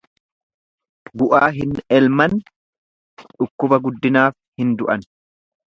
Gu'aa 1.21 1.49
hin 1.57 1.75
elman, 1.99 2.35
dhukkuba 3.37 3.81
guddinaaf 3.87 4.37
hin 4.63 4.77
du'an. 4.83 5.09